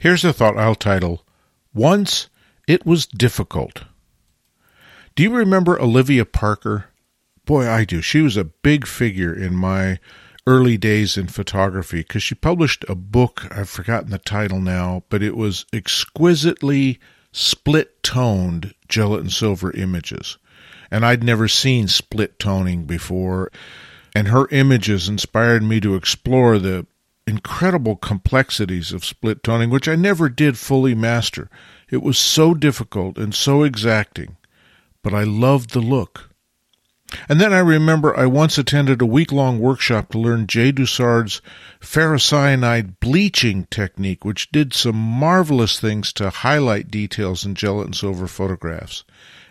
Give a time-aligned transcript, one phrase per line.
[0.00, 1.26] Here's a thought I'll title
[1.74, 2.28] Once
[2.68, 3.82] It Was Difficult.
[5.16, 6.84] Do you remember Olivia Parker?
[7.44, 8.00] Boy, I do.
[8.00, 9.98] She was a big figure in my
[10.46, 13.48] early days in photography because she published a book.
[13.50, 17.00] I've forgotten the title now, but it was exquisitely
[17.32, 20.38] split toned gelatin silver images.
[20.92, 23.50] And I'd never seen split toning before.
[24.14, 26.86] And her images inspired me to explore the
[27.28, 31.50] incredible complexities of split toning, which I never did fully master.
[31.90, 34.36] It was so difficult and so exacting,
[35.02, 36.30] but I loved the look.
[37.28, 41.40] And then I remember I once attended a week long workshop to learn Jay Dusard's
[41.80, 49.04] ferrocyanide bleaching technique, which did some marvelous things to highlight details in gelatin silver photographs.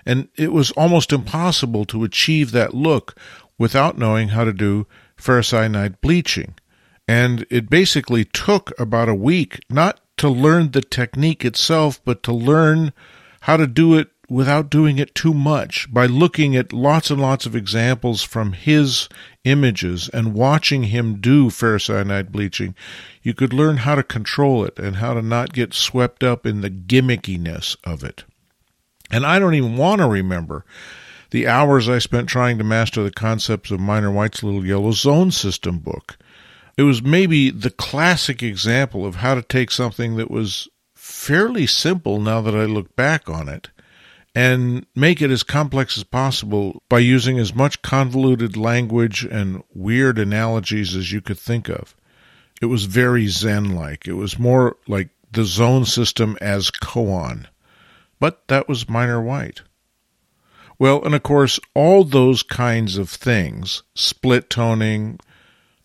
[0.05, 3.15] And it was almost impossible to achieve that look
[3.57, 4.85] without knowing how to do
[5.19, 6.53] ferrocyanide bleaching.
[7.07, 12.33] And it basically took about a week, not to learn the technique itself, but to
[12.33, 12.91] learn
[13.41, 17.45] how to do it without doing it too much by looking at lots and lots
[17.45, 19.07] of examples from his
[19.45, 22.75] images and watching him do ferrocyanide bleaching,
[23.21, 26.61] you could learn how to control it and how to not get swept up in
[26.61, 28.25] the gimmickiness of it.
[29.09, 30.65] And I don't even want to remember
[31.29, 35.31] the hours I spent trying to master the concepts of Minor White's Little Yellow Zone
[35.31, 36.17] System book.
[36.77, 42.19] It was maybe the classic example of how to take something that was fairly simple
[42.19, 43.69] now that I look back on it
[44.35, 50.19] and make it as complex as possible by using as much convoluted language and weird
[50.19, 51.95] analogies as you could think of.
[52.61, 54.07] It was very Zen like.
[54.07, 57.47] It was more like the zone system as koan.
[58.19, 59.61] But that was Minor White.
[60.77, 65.19] Well, and of course, all those kinds of things split toning,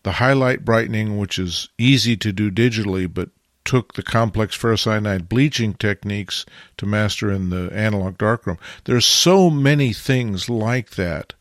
[0.03, 3.29] the highlight brightening, which is easy to do digitally but
[3.65, 6.45] took the complex ferrocyanide bleaching techniques
[6.77, 8.57] to master in the analog darkroom.
[8.83, 11.33] There's so many things like that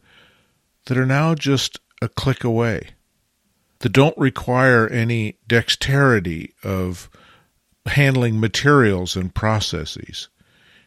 [0.86, 2.90] that are now just a click away
[3.80, 7.10] that don't require any dexterity of
[7.86, 10.28] handling materials and processes.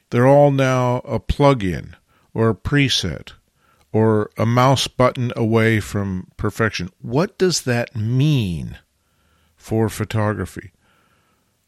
[0.10, 1.96] They're all now a plug-in
[2.34, 3.34] or a preset
[3.96, 6.90] or a mouse button away from perfection.
[7.02, 8.78] What does that mean
[9.56, 10.74] for photography?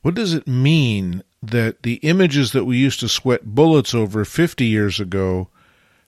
[0.02, 4.66] What does it mean that the images that we used to sweat bullets over 50
[4.66, 5.48] years ago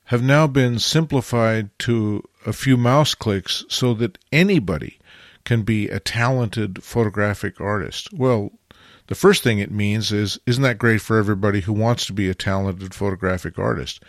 [0.05, 4.99] have now been simplified to a few mouse clicks so that anybody
[5.45, 8.11] can be a talented photographic artist?
[8.11, 8.51] Well,
[9.07, 12.27] the first thing it means is isn't that great for everybody who wants to be
[12.27, 14.03] a talented photographic artist?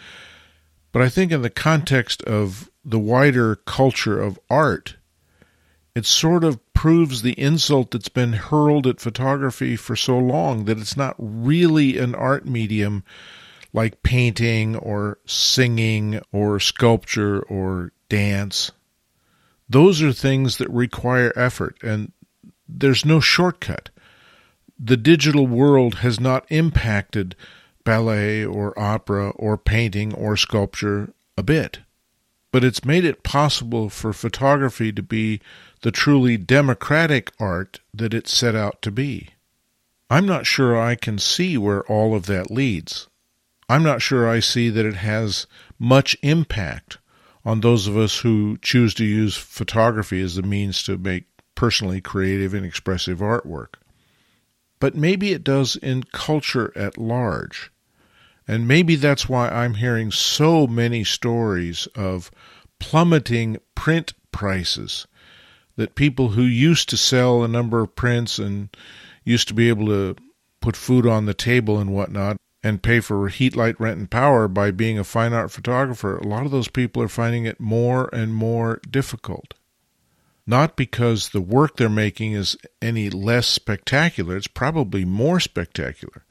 [0.92, 4.96] But I think in the context of the wider culture of art,
[5.94, 10.78] it sort of proves the insult that's been hurled at photography for so long that
[10.78, 13.04] it's not really an art medium
[13.72, 18.72] like painting or singing or sculpture or dance.
[19.68, 22.12] Those are things that require effort, and
[22.68, 23.90] there's no shortcut.
[24.78, 27.36] The digital world has not impacted
[27.90, 31.80] ballet or opera or painting or sculpture a bit,
[32.52, 35.40] but it's made it possible for photography to be
[35.82, 39.30] the truly democratic art that it set out to be.
[40.08, 43.08] I'm not sure I can see where all of that leads.
[43.68, 46.98] I'm not sure I see that it has much impact
[47.44, 51.24] on those of us who choose to use photography as a means to make
[51.56, 53.74] personally creative and expressive artwork.
[54.78, 57.72] But maybe it does in culture at large.
[58.48, 62.30] And maybe that's why I'm hearing so many stories of
[62.78, 65.06] plummeting print prices
[65.76, 68.68] that people who used to sell a number of prints and
[69.24, 70.16] used to be able to
[70.60, 74.46] put food on the table and whatnot and pay for heat, light, rent, and power
[74.46, 78.10] by being a fine art photographer, a lot of those people are finding it more
[78.12, 79.54] and more difficult.
[80.46, 86.24] Not because the work they're making is any less spectacular, it's probably more spectacular.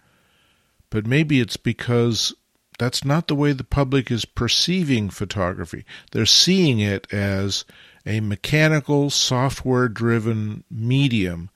[0.89, 2.33] But maybe it's because
[2.77, 5.85] that's not the way the public is perceiving photography.
[6.11, 7.65] They're seeing it as
[8.05, 11.49] a mechanical, software driven medium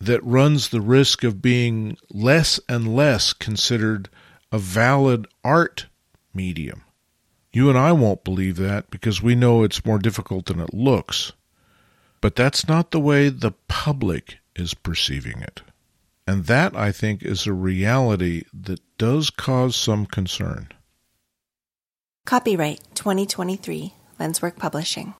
[0.00, 4.08] that runs the risk of being less and less considered
[4.50, 5.86] a valid art
[6.34, 6.82] medium.
[7.52, 11.32] You and I won't believe that because we know it's more difficult than it looks.
[12.20, 15.62] But that's not the way the public is perceiving it.
[16.30, 20.68] And that, I think, is a reality that does cause some concern.
[22.24, 25.08] Copyright 2023 Lenswork Publishing.